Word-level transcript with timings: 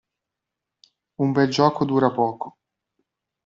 Un 1.21 1.29
bel 1.31 1.51
gioco 1.51 1.85
dura 1.85 2.09
poco. 2.11 2.57